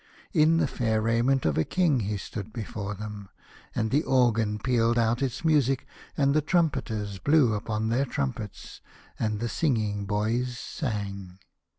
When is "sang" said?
10.57-11.37